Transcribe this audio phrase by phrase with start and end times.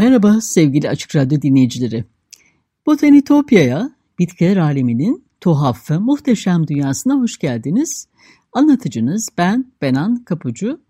[0.00, 2.04] Merhaba sevgili Açık Radyo dinleyicileri.
[2.86, 8.06] Botanitopya'ya, bitkiler aleminin tuhaf ve muhteşem dünyasına hoş geldiniz.
[8.52, 10.80] Anlatıcınız ben Benan Kapucu.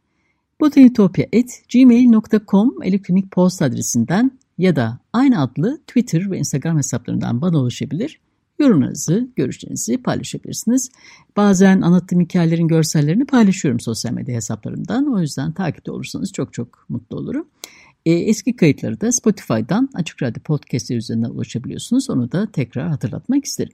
[0.61, 8.21] botanitopya.gmail.com elektronik posta adresinden ya da aynı adlı Twitter ve Instagram hesaplarından bana ulaşabilir.
[8.59, 10.91] Yorumlarınızı, görüşlerinizi paylaşabilirsiniz.
[11.37, 15.15] Bazen anlattığım hikayelerin görsellerini paylaşıyorum sosyal medya hesaplarımdan.
[15.15, 17.47] O yüzden takipte olursanız çok çok mutlu olurum.
[18.07, 22.11] E, eski kayıtları da Spotify'dan Açık Radyo Podcast'ı üzerinden ulaşabiliyorsunuz.
[22.11, 23.73] Onu da tekrar hatırlatmak isterim.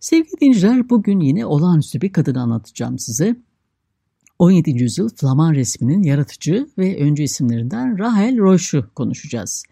[0.00, 3.36] Sevgili dinleyiciler bugün yine olağanüstü bir kadını anlatacağım size.
[4.38, 4.70] 17.
[4.70, 9.64] yüzyıl Flaman resminin yaratıcı ve öncü isimlerinden Rahel Roche'u konuşacağız.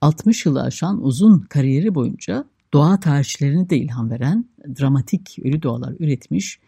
[0.00, 4.44] 60 yılı aşan uzun kariyeri boyunca doğa tarihçilerine de ilham veren
[4.80, 6.58] dramatik ölü doğalar üretmiş,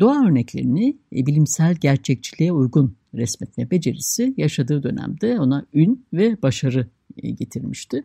[0.00, 7.30] doğa örneklerini e, bilimsel gerçekçiliğe uygun resmetme becerisi yaşadığı dönemde ona ün ve başarı e,
[7.30, 8.04] getirmişti.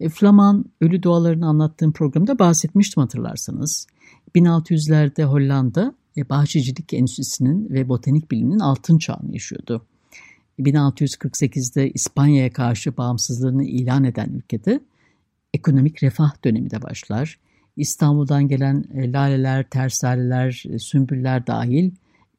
[0.00, 3.86] E, Flaman ölü doğalarını anlattığım programda bahsetmiştim hatırlarsanız.
[4.34, 9.86] 1600'lerde Hollanda e, bahçecilik endüstrisinin ve botanik biliminin altın çağını yaşıyordu.
[10.58, 14.80] 1648'de İspanya'ya karşı bağımsızlığını ilan eden ülkede
[15.54, 17.38] ekonomik refah dönemi de başlar.
[17.76, 21.90] İstanbul'dan gelen laleler, tersaleler, sümbüller dahil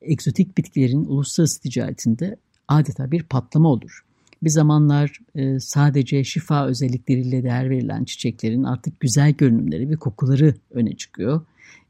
[0.01, 2.35] egzotik bitkilerin uluslararası ticaretinde
[2.67, 4.03] adeta bir patlama olur.
[4.43, 10.95] Bir zamanlar e, sadece şifa özellikleriyle değer verilen çiçeklerin artık güzel görünümleri ve kokuları öne
[10.95, 11.41] çıkıyor.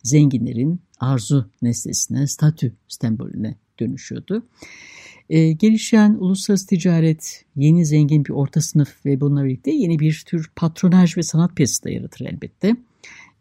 [0.04, 4.44] Zenginlerin arzu nesnesine, statü sembolüne dönüşüyordu.
[5.30, 10.52] E, gelişen uluslararası ticaret yeni zengin bir orta sınıf ve bununla birlikte yeni bir tür
[10.56, 12.76] patronaj ve sanat piyasası da yaratır elbette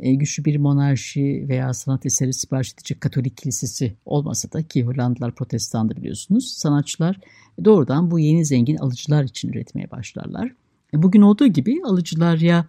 [0.01, 5.35] e, güçlü bir monarşi veya sanat eseri sipariş edecek Katolik kilisesi olmasa da ki Hollandalılar
[5.35, 6.55] protestandı biliyorsunuz.
[6.57, 7.21] Sanatçılar
[7.65, 10.53] doğrudan bu yeni zengin alıcılar için üretmeye başlarlar.
[10.95, 12.67] E, bugün olduğu gibi alıcılar ya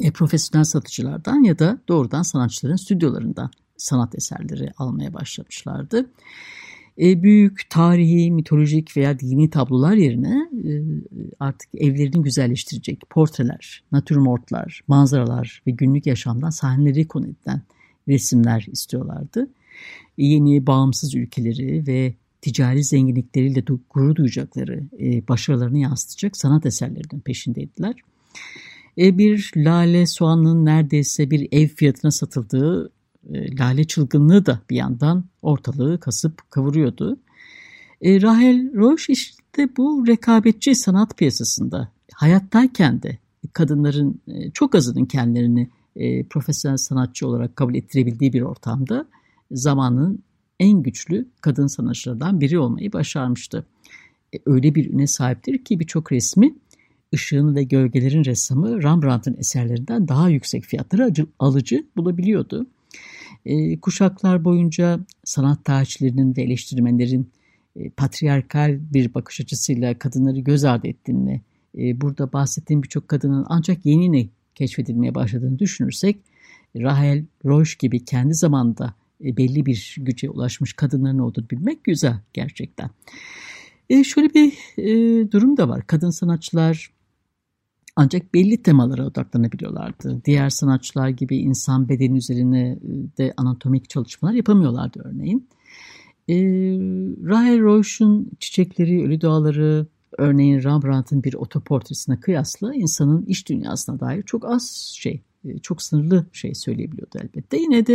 [0.00, 6.06] e, profesyonel satıcılardan ya da doğrudan sanatçıların stüdyolarından sanat eserleri almaya başlamışlardı.
[7.00, 10.70] E, büyük tarihi, mitolojik veya dini tablolar yerine e,
[11.40, 17.62] artık evlerini güzelleştirecek portreler, natürmortlar, manzaralar ve günlük yaşamdan sahneleri konu edilen
[18.08, 19.48] resimler istiyorlardı.
[20.18, 24.82] E, yeni bağımsız ülkeleri ve ticari zenginlikleriyle gurur duyacakları
[25.28, 27.94] başarılarını yansıtacak sanat eserlerinin peşindeydiler.
[28.96, 32.90] Bir lale soğanın neredeyse bir ev fiyatına satıldığı
[33.30, 37.18] lale çılgınlığı da bir yandan ortalığı kasıp kavuruyordu.
[38.00, 43.18] E, Rahel Roche işte bu rekabetçi sanat piyasasında hayattayken de
[43.52, 49.06] kadınların e, çok azının kendilerini e, profesyonel sanatçı olarak kabul ettirebildiği bir ortamda
[49.50, 50.22] zamanın
[50.60, 53.66] en güçlü kadın sanatçılardan biri olmayı başarmıştı.
[54.34, 56.54] E, öyle bir üne sahiptir ki birçok resmi
[57.14, 62.66] ışığın ve gölgelerin ressamı Rembrandt'ın eserlerinden daha yüksek fiyatlara alıcı bulabiliyordu.
[63.46, 67.30] E, kuşaklar boyunca sanat tarihçilerinin ve eleştirmenlerin
[67.76, 71.40] e, patriarkal bir bakış açısıyla kadınları göz ardı ettiğini,
[71.78, 76.16] e, burada bahsettiğim birçok kadının ancak yeni keşfedilmeye başladığını düşünürsek,
[76.76, 78.94] Rahel Roche gibi kendi zamanda
[79.24, 82.90] e, belli bir güce ulaşmış kadınların olduğunu bilmek güzel gerçekten.
[83.90, 85.86] E, şöyle bir e, durum da var.
[85.86, 86.90] Kadın sanatçılar
[87.96, 90.22] ancak belli temalara odaklanabiliyorlardı.
[90.24, 95.48] Diğer sanatçılar gibi insan bedeni üzerine e, de anatomik çalışmalar yapamıyorlardı örneğin.
[96.28, 96.36] E,
[97.28, 99.86] Rahel Roche'un Çiçekleri, Ölü Doğaları,
[100.18, 106.26] örneğin Rembrandt'ın bir otoportresine kıyasla insanın iş dünyasına dair çok az şey, e, çok sınırlı
[106.32, 107.56] şey söyleyebiliyordu elbette.
[107.56, 107.94] Yine de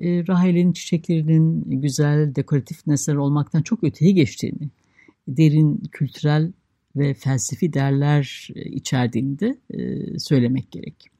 [0.00, 4.70] e, Rahel'in çiçeklerinin güzel, dekoratif nesneler olmaktan çok öteye geçtiğini,
[5.28, 6.52] derin kültürel
[6.98, 11.10] ve felsefi değerler e, içerdiğini de e, söylemek gerek.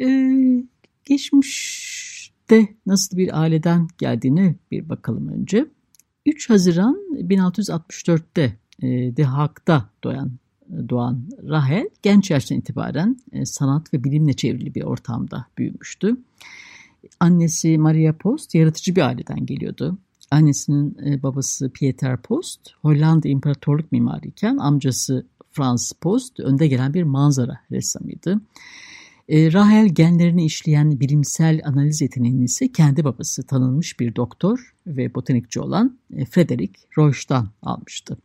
[0.00, 0.06] E,
[1.04, 5.66] geçmişte nasıl bir aileden geldiğine bir bakalım önce.
[6.26, 10.32] 3 Haziran 1664'te e, The Hague'da doğan,
[10.88, 16.16] doğan Rahel genç yaştan itibaren sanat ve bilimle çevrili bir ortamda büyümüştü.
[17.20, 19.98] Annesi Maria Post yaratıcı bir aileden geliyordu.
[20.32, 27.60] Annesinin e, babası Pieter Post Hollanda İmparatorluk mimarıyken amcası Frans Post önde gelen bir manzara
[27.70, 28.40] ressamıydı.
[29.28, 35.60] E, Rahel genlerini işleyen bilimsel analiz yeteneğini ise kendi babası tanınmış bir doktor ve botanikçi
[35.60, 38.16] olan e, Frederick Roych'tan almıştı.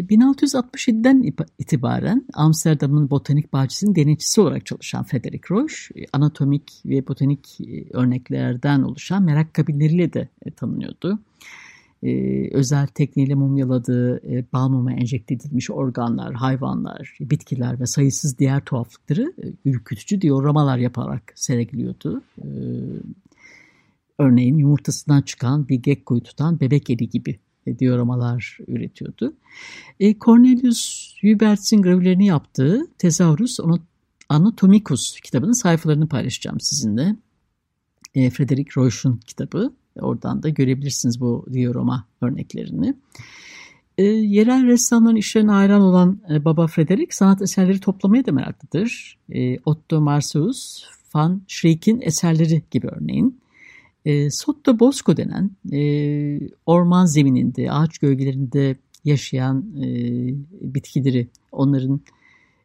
[0.00, 7.58] 1667'den e, itibaren Amsterdam'ın botanik bahçesinin denetçisi olarak çalışan Frederick Roche, anatomik ve botanik
[7.92, 11.18] örneklerden oluşan merak kabinleriyle de tanınıyordu.
[12.52, 14.20] özel tekniğiyle mumyaladığı,
[14.52, 19.32] bal mumu enjekte edilmiş organlar, hayvanlar, bitkiler ve sayısız diğer tuhaflıkları
[19.64, 22.22] ürkütücü diyoramalar yaparak sergiliyordu.
[24.18, 27.38] örneğin yumurtasından çıkan bir gekkoyu tutan bebek eli gibi
[27.78, 29.34] dioramalar üretiyordu.
[30.00, 33.58] E, Cornelius Hubert'in gravürlerini yaptığı Thesaurus
[34.28, 37.16] Anatomicus kitabının sayfalarını paylaşacağım sizinle.
[38.14, 39.72] E, Frederick Roche'un kitabı.
[40.00, 42.94] Oradan da görebilirsiniz bu diorama örneklerini.
[43.98, 49.18] E, yerel ressamların işlerine hayran olan e, Baba Frederick sanat eserleri toplamaya da meraklıdır.
[49.30, 50.84] E, Otto Marseus,
[51.14, 53.40] Van Schreik'in eserleri gibi örneğin.
[54.04, 59.86] E, Sotto Bosco denen e, orman zemininde, ağaç gölgelerinde yaşayan e,
[60.60, 62.00] bitkileri, onların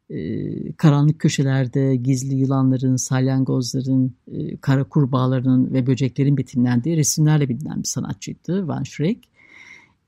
[0.09, 7.87] e, karanlık köşelerde gizli yılanların, salyangozların, e, kara kurbağalarının ve böceklerin betimlendiği resimlerle bilinen bir
[7.87, 9.19] sanatçıydı Van Schreck.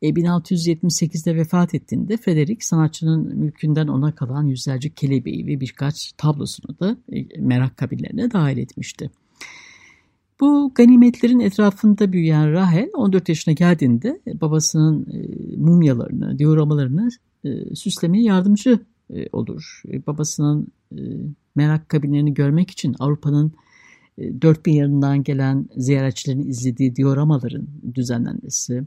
[0.02, 6.98] E, 1678'de vefat ettiğinde Frederick sanatçının mülkünden ona kalan yüzlerce kelebeği ve birkaç tablosunu da
[7.14, 9.10] e, merak kabinlerine dahil etmişti.
[10.42, 17.10] Bu ganimetlerin etrafında büyüyen Rahel 14 yaşına geldiğinde babasının e, mumyalarını, dioramalarını
[17.44, 18.80] e, süslemeye yardımcı
[19.14, 19.82] e, olur.
[20.08, 20.68] Babasının
[21.56, 23.52] merak kabinlerini görmek için Avrupa'nın
[24.20, 28.84] dört bin yanından gelen ziyaretçilerin izlediği dioramaların düzenlenmesi,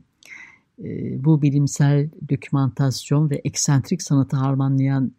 [1.16, 5.12] bu bilimsel dokümantasyon ve eksentrik sanatı harmanlayan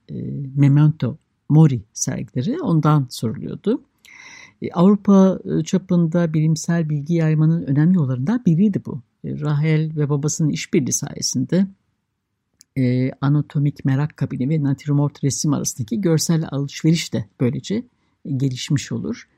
[0.56, 1.18] Memento
[1.50, 3.82] Mori sergileri ondan soruluyordu.
[4.66, 9.02] E, Avrupa e, çapında bilimsel bilgi yaymanın önemli yollarından biriydi bu.
[9.24, 11.68] E, Rahel ve babasının işbirliği sayesinde
[13.22, 17.84] anatomik merak kabini ve natürmort resim arasındaki görsel alışveriş de böylece
[18.38, 19.30] gelişmiş olur.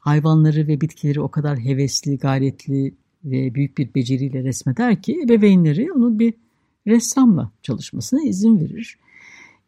[0.00, 2.94] Hayvanları ve bitkileri o kadar hevesli, gayretli
[3.24, 6.34] ve büyük bir beceriyle resmeder ki ebeveynleri onun bir
[6.86, 8.98] ressamla çalışmasına izin verir.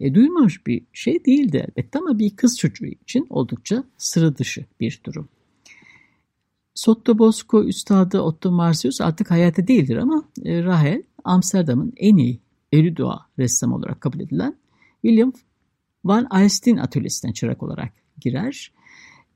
[0.01, 5.01] E, duymamış bir şey değildi elbette ama bir kız çocuğu için oldukça sıra dışı bir
[5.05, 5.29] durum.
[6.75, 12.41] Sotto Bosco üstadı Otto Marsius artık hayata değildir ama e, Rahel Amsterdam'ın en iyi
[12.73, 14.57] Eridua ressam olarak kabul edilen
[15.03, 15.33] William
[16.05, 18.73] Van Alst'in atölyesinden çırak olarak girer.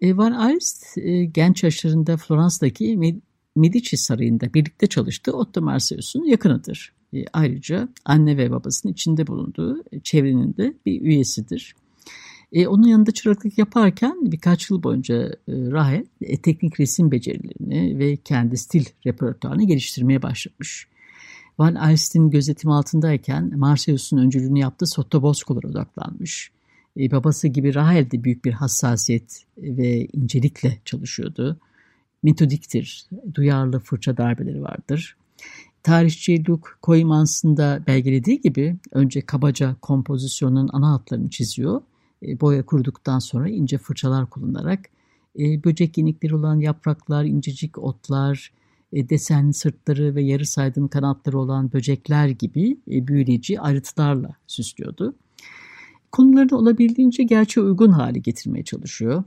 [0.01, 3.15] E, Van Alst e, genç yaşlarında Florans'taki
[3.57, 6.94] Medici Sarayı'nda birlikte çalıştığı Otto Marsius'un yakınıdır.
[7.15, 11.75] E, ayrıca anne ve babasının içinde bulunduğu e, çevrenin de bir üyesidir.
[12.53, 18.17] E, onun yanında çıraklık yaparken birkaç yıl boyunca e, Rahel e, teknik resim becerilerini ve
[18.17, 20.89] kendi stil repertuarını geliştirmeye başlamış.
[21.59, 26.51] Van Alst'in gözetim altındayken Marseus'un öncülüğünü yaptığı Sottobosco'lara odaklanmış.
[27.01, 31.59] E, babası gibi Rahel de büyük bir hassasiyet ve incelikle çalışıyordu.
[32.23, 35.17] Metodiktir, duyarlı fırça darbeleri vardır
[35.85, 41.83] tarihçi Luke Koymans'ın da belgelediği gibi önce kabaca kompozisyonun ana hatlarını çiziyor.
[42.23, 44.81] E, boya kurduktan sonra ince fırçalar kullanarak
[45.39, 48.53] e, böcek yenikleri olan yapraklar, incecik otlar,
[48.93, 55.15] e, desenli sırtları ve yarı saydım kanatları olan böcekler gibi e, büyüleyici ayrıntılarla süslüyordu.
[56.13, 59.25] Konularını olabildiğince gerçeğe uygun hale getirmeye çalışıyor.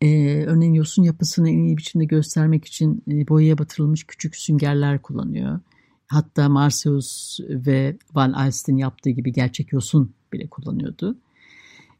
[0.00, 5.60] Ee, örneğin yosun yapısını en iyi biçimde göstermek için e, boyaya batırılmış küçük süngerler kullanıyor.
[6.06, 11.18] Hatta Marseus ve Van Alst'in yaptığı gibi gerçek yosun bile kullanıyordu.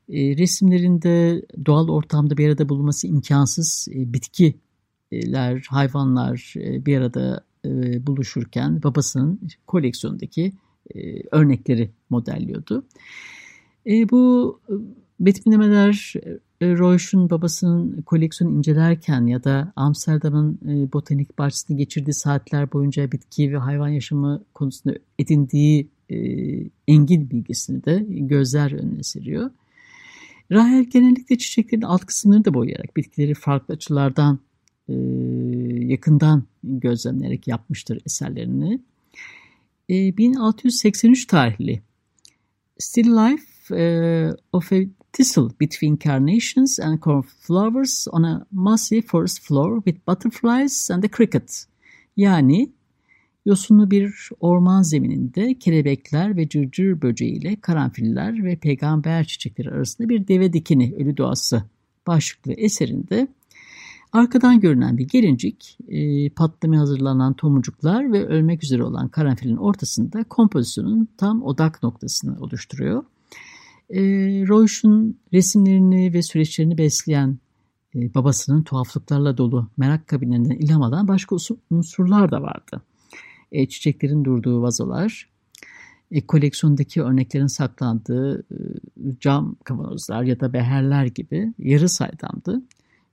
[0.09, 8.07] E, resimlerinde doğal ortamda bir arada bulunması imkansız e, bitkiler, hayvanlar e, bir arada e,
[8.07, 10.53] buluşurken babasının koleksiyondaki
[10.95, 12.87] e, örnekleri modelliyordu.
[13.87, 14.61] E, bu
[15.21, 16.15] betimlemeler
[16.61, 23.53] e, Roych'un babasının koleksiyonu incelerken ya da Amsterdam'ın e, botanik bahçesinde geçirdiği saatler boyunca bitki
[23.53, 26.17] ve hayvan yaşamı konusunda edindiği e,
[26.89, 29.51] engin bilgisini de gözler önüne seriyor.
[30.53, 34.39] Rahel genellikle çiçeklerin alt kısımlarını da boyayarak bitkileri farklı açılardan
[35.89, 38.81] yakından gözlemleyerek yapmıştır eserlerini.
[39.89, 41.83] 1683 tarihli
[42.79, 43.47] Still Life
[44.53, 44.77] of a
[45.17, 51.67] Thistle between carnations and cornflowers on a mossy forest floor with butterflies and a cricket.
[52.17, 52.73] Yani
[53.47, 60.53] yosunlu bir orman zemininde kelebekler ve cırcır böceğiyle karanfiller ve peygamber çiçekleri arasında bir deve
[60.53, 61.63] dikini ölü doğası
[62.07, 63.29] başlıklı eserinde
[64.13, 71.09] arkadan görünen bir gelincik, e, patlamaya hazırlanan tomurcuklar ve ölmek üzere olan karanfilin ortasında kompozisyonun
[71.19, 73.05] tam odak noktasını oluşturuyor.
[73.91, 74.01] E,
[74.49, 77.39] Royş'un resimlerini ve süreçlerini besleyen
[77.95, 81.37] e, babasının tuhaflıklarla dolu merak kabinlerinden ilham alan başka
[81.71, 82.83] unsurlar da vardı.
[83.53, 85.29] E, çiçeklerin durduğu vazolar,
[86.11, 88.57] e, koleksiyondaki örneklerin saklandığı e,
[89.21, 92.63] cam kavanozlar ya da beherler gibi yarı saydamdı.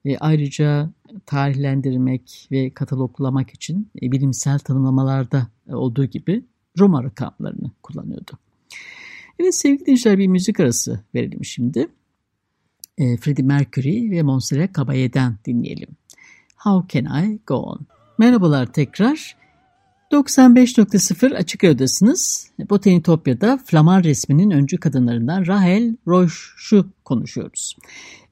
[0.05, 0.89] E, ayrıca
[1.25, 6.45] tarihlendirmek ve kataloglamak için e, bilimsel tanımlamalarda e, olduğu gibi
[6.79, 8.31] Roma rakamlarını kullanıyordu.
[9.39, 11.87] Evet sevgili dinleyiciler bir müzik arası verelim şimdi.
[12.97, 15.89] E, Freddie Mercury ve Montserrat Caballé'den dinleyelim.
[16.57, 17.87] How Can I Go On?
[18.17, 19.35] Merhabalar tekrar.
[20.11, 22.49] 95.0 Açık Radyo'dasınız.
[22.69, 27.75] Botanitopya'da Flamar resminin öncü kadınlarından Rahel Roche'u konuşuyoruz.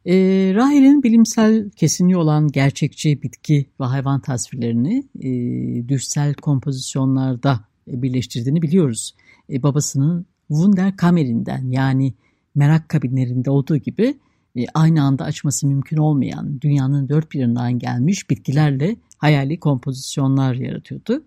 [0.05, 0.13] E,
[0.55, 5.29] Rahel'in bilimsel kesinliği olan gerçekçi bitki ve hayvan tasvirlerini e,
[5.87, 9.15] düşsel kompozisyonlarda birleştirdiğini biliyoruz.
[9.49, 12.13] E, babasının Wunderkammer'inden yani
[12.55, 14.17] merak kabinlerinde olduğu gibi
[14.55, 21.23] e, aynı anda açması mümkün olmayan dünyanın dört bir yanından gelmiş bitkilerle hayali kompozisyonlar yaratıyordu.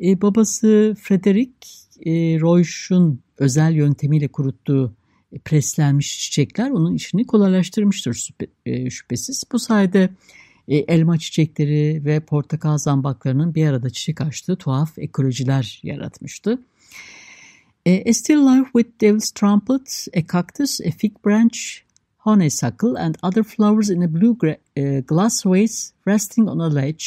[0.00, 1.52] E, babası Frederick
[2.06, 2.38] e,
[3.38, 4.94] özel yöntemiyle kuruttuğu
[5.32, 9.44] e, preslenmiş çiçekler onun işini kolaylaştırmıştır şüphe, şüphesiz.
[9.52, 10.10] Bu sayede
[10.68, 16.58] elma çiçekleri ve portakal zambaklarının bir arada çiçek açtığı tuhaf ekolojiler yaratmıştı.
[17.84, 21.84] A Still Life with Devil's Trumpet, a cactus, a fig branch,
[22.18, 24.36] honeysuckle and other flowers in a blue
[25.06, 27.06] glass vase resting on a ledge.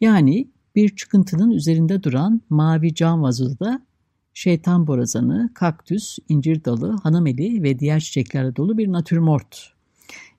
[0.00, 3.82] Yani bir çıkıntının üzerinde duran mavi cam vazoda
[4.34, 9.72] şeytan borazanı, kaktüs, incir dalı, hanameli ve diğer çiçeklerle dolu bir natürmort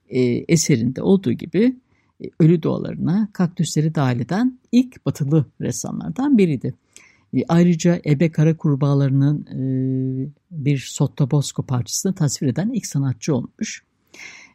[0.08, 1.76] e, eserinde olduğu gibi
[2.24, 6.74] e, ölü doğalarına kaktüsleri dahil eden ilk batılı ressamlardan biriydi.
[7.34, 9.58] E, ayrıca ebe kara kurbağalarının e,
[10.50, 13.84] bir sottobosco parçasını tasvir eden ilk sanatçı olmuş.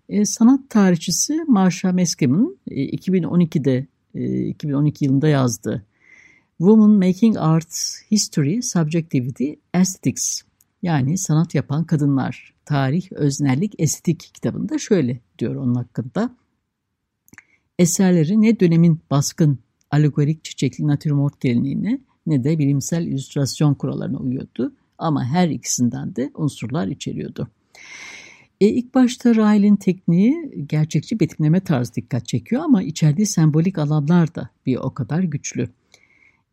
[0.10, 5.86] E, sanat tarihçisi Marsha Meskim'in e, 2012'de e, 2012 yılında yazdığı
[6.58, 10.42] Women Making Art History, Subjectivity, Aesthetics
[10.82, 16.36] yani sanat yapan kadınlar, tarih, öznellik, estetik kitabında şöyle diyor onun hakkında.
[17.80, 19.60] Eserleri ne dönemin baskın
[19.92, 26.88] alegorik çiçekli natürmort geleneğine ne de bilimsel illüstrasyon kurallarına uyuyordu ama her ikisinden de unsurlar
[26.88, 27.48] içeriyordu.
[28.62, 34.50] E, ilk başta Rahel'in tekniği gerçekçi betimleme tarzı dikkat çekiyor ama içerdiği sembolik alanlar da
[34.66, 35.70] bir o kadar güçlü.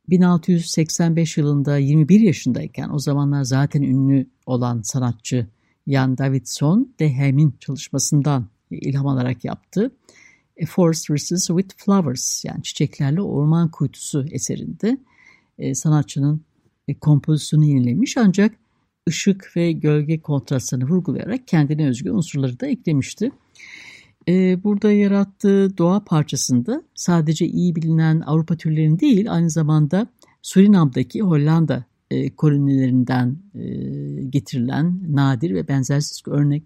[0.08, 5.46] 1685 yılında 21 yaşındayken o zamanlar zaten ünlü olan sanatçı
[5.86, 9.92] Jan Davidson de Hem'in çalışmasından ilham alarak yaptı.
[10.62, 14.98] A Forest Versus with Flowers yani çiçeklerle orman kuytusu eserinde
[15.58, 16.40] e, sanatçının
[16.88, 18.54] e, kompozisyonu yenilemiş ancak
[19.08, 23.30] ışık ve gölge kontrastlarını vurgulayarak kendine özgü unsurları da eklemişti.
[24.28, 30.06] E, burada yarattığı doğa parçasında sadece iyi bilinen Avrupa türlerinin değil aynı zamanda
[30.42, 33.36] Surinam'daki Hollanda e, kolonilerinden
[34.30, 36.62] getirilen nadir ve benzersiz örnek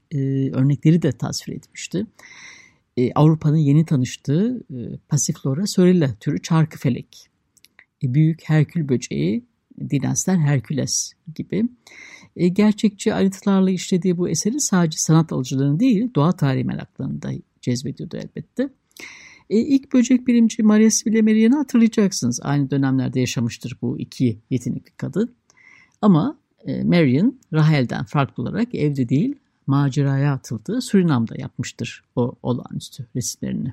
[0.55, 2.07] örnekleri de tasvir etmişti.
[3.15, 7.30] Avrupa'nın yeni tanıştığı e, Passiflora sorella türü çarkıfelek,
[8.03, 9.45] büyük Herkül böceği,
[9.91, 11.69] Dinasler Herküles gibi.
[12.37, 17.31] E, gerçekçi ayrıntılarla işlediği bu eseri sadece sanat alıcılarını değil doğa tarihi meraklarını da
[17.61, 18.69] cezbediyordu elbette.
[19.51, 22.41] E, ilk böcek bilimci Maria Sibylle Merian'ı hatırlayacaksınız.
[22.43, 25.35] Aynı dönemlerde yaşamıştır bu iki yetenekli kadın.
[26.03, 29.35] Ama e, Marian, Rahel'den farklı olarak evde değil
[29.67, 33.73] maceraya atıldığı Surinam'da yapmıştır o olağanüstü resimlerini.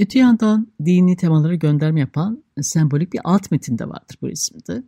[0.00, 4.82] Öte yandan dini temaları gönderme yapan sembolik bir alt metin de vardır bu resimde.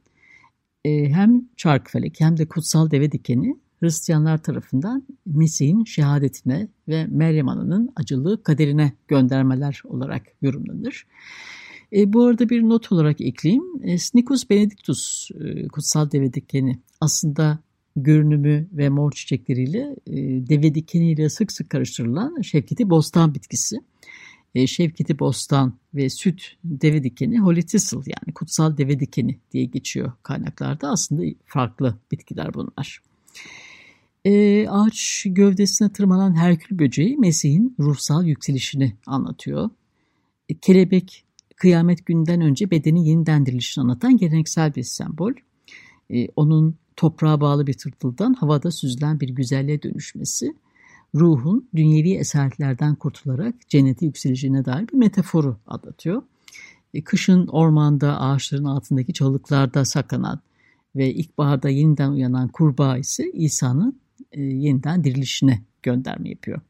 [0.85, 7.93] E, hem çarkfelek hem de kutsal deve dikeni Hristiyanlar tarafından Mesih'in şehadetine ve Meryem Ana'nın
[7.97, 11.07] acılı kaderine göndermeler olarak yorumlanır.
[11.93, 13.65] E, bu arada bir not olarak ekleyeyim.
[13.83, 17.59] E, Snicus Benedictus e, kutsal deve dikeni aslında
[17.97, 20.17] görünümü ve mor çiçekleriyle e,
[20.49, 23.81] deve dikeniyle sık sık karıştırılan şevketi bostan bitkisi.
[24.55, 30.13] E, Şevketi Bostan ve Süt deve dikeni Holy Thistle yani kutsal deve dikeni diye geçiyor
[30.23, 30.91] kaynaklarda.
[30.91, 33.03] Aslında farklı bitkiler bunlar.
[34.25, 39.71] E, ağaç gövdesine tırmanan Herkül böceği Mesih'in ruhsal yükselişini anlatıyor.
[40.49, 41.25] E, kelebek
[41.57, 45.33] kıyamet günden önce bedeni yeniden dirilişini anlatan geleneksel bir sembol.
[46.11, 50.55] E, onun toprağa bağlı bir tırtıldan havada süzülen bir güzelliğe dönüşmesi
[51.15, 56.23] ruhun dünyevi esaretlerden kurtularak cennete yükseleceğine dair bir metaforu anlatıyor.
[56.95, 60.41] E, kışın ormanda ağaçların altındaki çalılıklarda saklanan
[60.97, 64.01] ve ilkbaharda yeniden uyanan kurbağa ise İsa'nın
[64.33, 66.61] e, yeniden dirilişine gönderme yapıyor.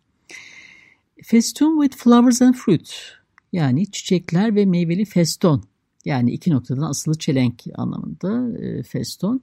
[1.23, 3.13] Festoon with flowers and fruit
[3.53, 5.63] yani çiçekler ve meyveli feston
[6.05, 9.41] yani iki noktadan asılı çelenk anlamında e, feston.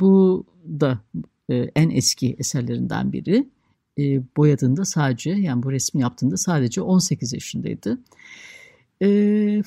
[0.00, 0.44] Bu
[0.80, 1.00] da
[1.50, 3.48] en eski eserlerinden biri.
[3.98, 7.98] E, boyadığında sadece yani bu resmi yaptığında sadece 18 yaşındaydı.
[9.02, 9.62] E,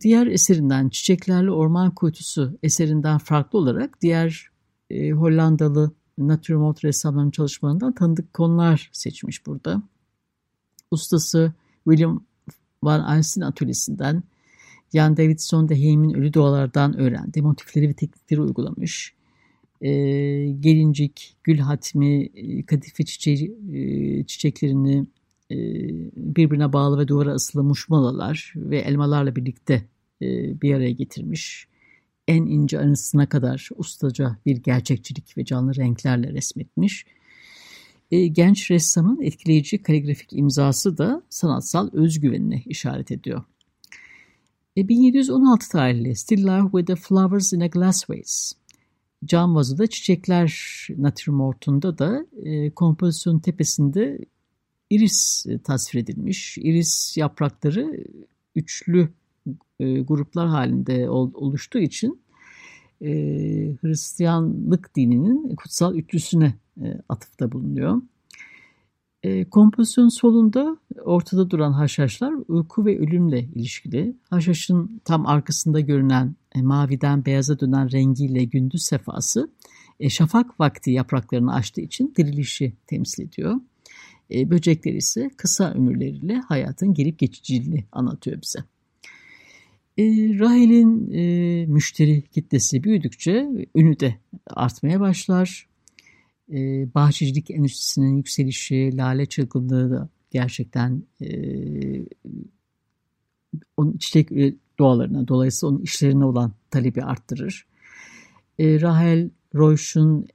[0.00, 4.50] diğer eserinden Çiçeklerle Orman Kuytusu eserinden farklı olarak diğer
[4.90, 9.82] e, Hollandalı natürmort ressamların çalışmalarından tanıdık konular seçmiş burada.
[10.90, 11.52] Ustası
[11.84, 12.24] William
[12.82, 14.22] Van Einstein atölyesinden
[14.94, 17.42] Jan Davidson de Heim'in ölü doğalardan öğrendi.
[17.42, 19.14] Motifleri ve teknikleri uygulamış.
[19.82, 19.90] E,
[20.60, 25.06] gelincik, gül hatmi, e, kadife çiçeği, e, çiçeklerini
[25.50, 25.56] e,
[26.16, 29.84] birbirine bağlı ve duvara asılı muşmalalar ve elmalarla birlikte
[30.22, 31.66] e, bir araya getirmiş.
[32.28, 37.06] En ince ayrıntısına kadar ustaca bir gerçekçilik ve canlı renklerle resmetmiş.
[38.10, 43.42] E, genç ressamın etkileyici kaligrafik imzası da sanatsal özgüvenine işaret ediyor.
[44.76, 48.61] 1716 e, tarihli Still Life with the Flowers in a Glass Vase.
[49.24, 50.52] Cam vazoda çiçekler
[50.96, 54.18] natürmortunda da e, kompozisyon tepesinde
[54.90, 56.58] iris tasvir edilmiş.
[56.58, 58.04] Iris yaprakları
[58.54, 59.08] üçlü
[59.80, 62.22] e, gruplar halinde ol, oluştuğu için
[63.00, 63.08] e,
[63.80, 68.02] Hristiyanlık dininin kutsal üçlüsüne e, atıfta bulunuyor.
[69.22, 74.16] E, kompozisyon solunda ortada duran haşhaşlar uyku ve ölümle ilişkili.
[74.30, 79.50] Haşhaşın tam arkasında görünen e, maviden beyaza dönen rengiyle gündüz sefası
[80.00, 83.60] e, şafak vakti yapraklarını açtığı için dirilişi temsil ediyor.
[84.30, 88.64] E, böcekler ise kısa ömürleriyle hayatın gelip geçiciliğini anlatıyor bize.
[90.38, 91.10] Rahel'in
[91.70, 95.68] müşteri kitlesi büyüdükçe ünü de artmaya başlar
[96.94, 101.28] bahçecilik endüstrisinin yükselişi, lale çılgınlığı da gerçekten e,
[103.98, 104.28] çiçek
[104.82, 107.66] doğalarına, dolayısıyla onun işlerine olan talebi arttırır.
[108.58, 110.26] E, Rahel Royş'un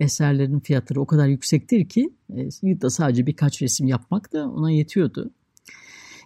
[0.00, 5.30] eserlerinin fiyatları o kadar yüksektir ki e, yılda sadece birkaç resim yapmak da ona yetiyordu.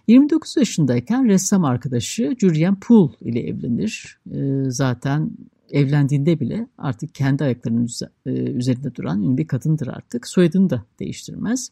[0.07, 4.19] 29 yaşındayken ressam arkadaşı Julian Poole ile evlenir.
[4.31, 5.31] E, zaten
[5.71, 7.89] evlendiğinde bile artık kendi ayaklarının
[8.25, 10.27] e, üzerinde duran ünlü bir kadındır artık.
[10.27, 11.69] Soyadını da değiştirmez.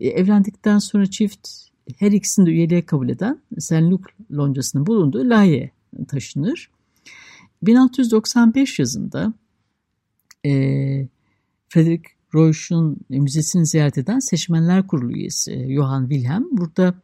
[0.00, 1.48] Evlendikten sonra çift
[1.96, 5.70] her ikisini de üyeliğe kabul eden Senluk loncasının bulunduğu Lahey'e
[6.08, 6.70] taşınır.
[7.62, 9.32] 1695 yazında
[10.46, 10.50] e,
[11.68, 16.94] Frederick Roysch'un müzesini ziyaret eden Seçmenler Kurulu üyesi Johann Wilhelm burada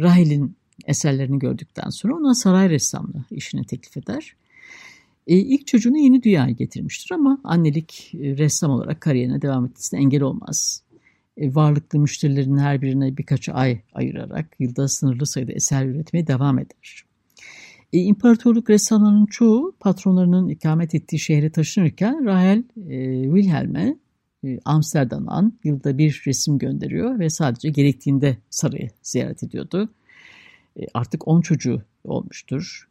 [0.00, 4.36] Rahel'in eserlerini gördükten sonra ona saray ressamlığı işini teklif eder.
[5.26, 10.22] E, ilk çocuğunu yeni dünyaya getirmiştir ama annelik e, ressam olarak kariyerine devam etmesine engel
[10.22, 10.82] olmaz.
[11.36, 17.04] E, varlıklı müşterilerin her birine birkaç ay ayırarak yılda sınırlı sayıda eser üretmeye devam eder.
[17.92, 23.96] E, İmparatorluk ressamlarının çoğu patronlarının ikamet ettiği şehre taşınırken Rahel e, Wilhelm'e
[24.44, 29.88] e, Amsterdam'dan yılda bir resim gönderiyor ve sadece gerektiğinde sarayı ziyaret ediyordu.
[30.94, 32.88] Artık 10 çocuğu olmuştur.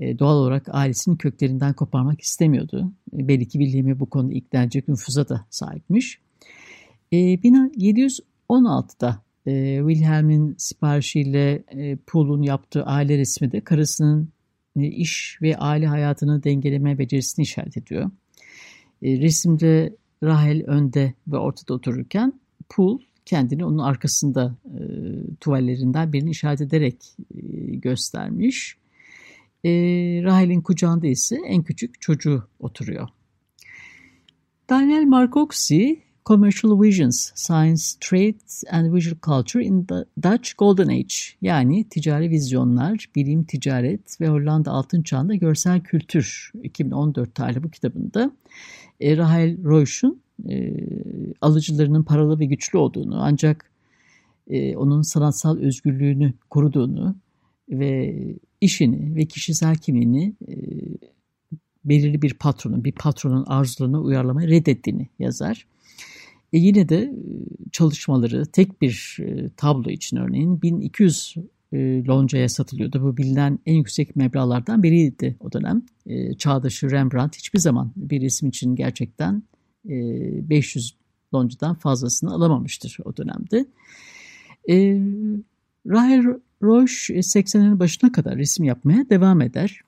[0.00, 2.92] Doğal olarak ailesinin köklerinden koparmak istemiyordu.
[3.12, 6.20] Belli ki William'i bu konuda ikna edecek nüfuza da sahipmiş.
[7.14, 14.28] E, 1716'da e, Wilhelm'in siparişiyle e, Poole'un yaptığı aile resmi de karısının
[14.76, 18.10] e, iş ve aile hayatını dengeleme becerisini işaret ediyor.
[19.02, 22.32] E, resimde Rahel önde ve ortada otururken
[22.68, 24.80] Poole kendini onun arkasında e,
[25.40, 27.40] tuvallerinden birini işaret ederek e,
[27.76, 28.76] göstermiş.
[29.64, 29.70] E,
[30.24, 33.08] Rahel'in kucağında ise en küçük çocuğu oturuyor.
[34.70, 38.38] Daniel Marcoxi, Commercial Visions, Science, Trade
[38.70, 44.70] and Visual Culture in the Dutch Golden Age yani ticari vizyonlar, bilim, ticaret ve Hollanda
[44.70, 48.30] altın çağında görsel kültür 2014 tarihli bu kitabında
[49.00, 50.74] e, Rahel Roysch'un e,
[51.40, 53.70] alıcılarının paralı ve güçlü olduğunu ancak
[54.46, 57.16] e, onun sanatsal özgürlüğünü koruduğunu
[57.70, 58.16] ve
[58.60, 60.54] işini ve kişisel kimliğini e,
[61.84, 65.66] belirli bir patronun, bir patronun arzularına uyarlamayı reddettiğini yazar.
[66.54, 67.12] E yine de e,
[67.72, 71.34] çalışmaları tek bir e, tablo için örneğin 1200
[71.72, 73.02] e, loncaya satılıyordu.
[73.02, 75.82] Bu bilinen en yüksek meblağlardan biriydi o dönem.
[76.38, 79.42] Çağdaşı Rembrandt hiçbir zaman bir resim için gerçekten
[79.88, 79.90] e,
[80.50, 80.94] 500
[81.34, 83.66] loncadan fazlasını alamamıştır o dönemde.
[85.86, 86.24] Rahel
[86.62, 89.80] Roche 80'lerin başına kadar resim yapmaya devam eder.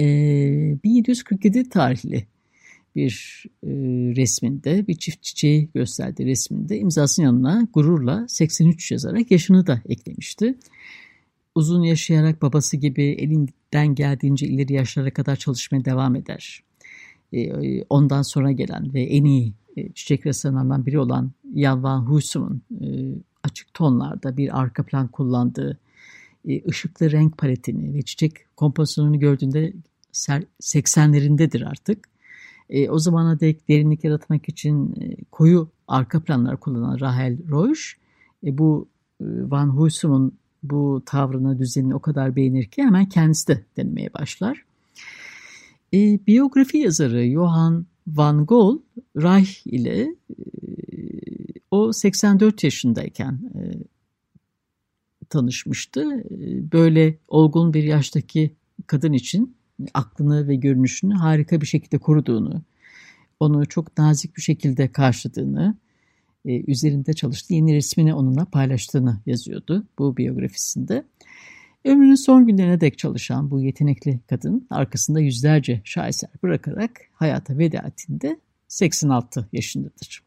[0.00, 0.04] E,
[0.84, 2.26] 1747 tarihli
[2.96, 3.68] bir e,
[4.16, 10.54] resminde, bir çift çiçeği gösterdiği resminde imzasının yanına gururla 83 yazarak yaşını da eklemişti.
[11.54, 16.62] Uzun yaşayarak babası gibi elinden geldiğince ileri yaşlara kadar çalışmaya devam eder.
[17.32, 22.62] E, ondan sonra gelen ve en iyi e, çiçek ressamlarından biri olan Jan van Huysum'un
[22.80, 22.86] e,
[23.42, 25.78] açık tonlarda bir arka plan kullandığı
[26.48, 29.72] e, ışıklı renk paletini ve çiçek kompozisyonunu gördüğünde
[30.12, 32.13] 80'lerindedir artık
[32.70, 37.82] e, o zamana dek derinlik yaratmak için e, koyu arka planlar kullanan Rahel Roche
[38.44, 38.88] e, bu
[39.20, 44.64] e, Van Huysum'un bu tavrını, düzenini o kadar beğenir ki hemen kendisi de denemeye başlar.
[45.94, 48.82] E, biyografi yazarı Johann Van Gogh
[49.16, 50.14] Reich ile e,
[51.70, 53.60] o 84 yaşındayken e,
[55.28, 56.24] tanışmıştı.
[56.30, 58.54] E, böyle olgun bir yaştaki
[58.86, 59.56] kadın için
[59.94, 62.62] aklını ve görünüşünü harika bir şekilde koruduğunu,
[63.40, 65.76] onu çok nazik bir şekilde karşıladığını,
[66.44, 71.04] e, üzerinde çalıştığı yeni resmini onunla paylaştığını yazıyordu bu biyografisinde.
[71.84, 78.40] Ömrünün son günlerine dek çalışan bu yetenekli kadın arkasında yüzlerce şaheser bırakarak hayata veda ettiğinde
[78.68, 80.22] 86 yaşındadır.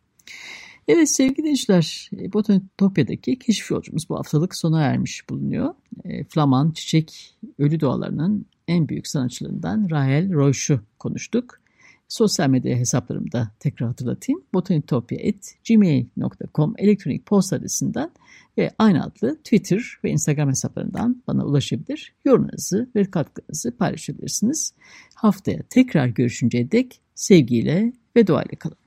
[0.88, 5.74] Evet sevgili dinleyiciler, e, Botanitopya'daki keşif yolcumuz bu haftalık sona ermiş bulunuyor.
[6.06, 11.60] E, Flaman çiçek ölü doğalarının en büyük sanatçılarından Rahel Royş'u konuştuk.
[12.08, 14.42] Sosyal medya hesaplarımda tekrar hatırlatayım.
[14.54, 18.12] botanitopya.gmail.com elektronik posta adresinden
[18.58, 22.14] ve aynı adlı Twitter ve Instagram hesaplarından bana ulaşabilir.
[22.26, 24.74] Yorumlarınızı ve katkılarınızı paylaşabilirsiniz.
[25.16, 28.87] Haftaya tekrar görüşünceye dek sevgiyle ve duayla kalın.